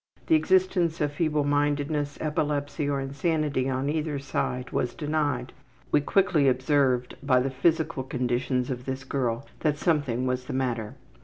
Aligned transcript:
The 0.25 0.33
existence 0.35 0.99
of 0.99 1.11
feeblemindedness, 1.13 2.17
epilepsy, 2.19 2.89
or 2.89 2.99
insanity 2.99 3.69
on 3.69 3.87
either 3.87 4.17
side 4.17 4.71
was 4.71 4.95
denied. 4.95 5.53
We 5.91 6.01
quickly 6.01 6.47
observed 6.47 7.15
by 7.21 7.39
the 7.39 7.51
physical 7.51 8.01
conditions 8.01 8.71
of 8.71 8.85
this 8.85 9.03
girl 9.03 9.45
that 9.59 9.77
something 9.77 10.25
was 10.25 10.45
the 10.45 10.53
matter. 10.53 10.95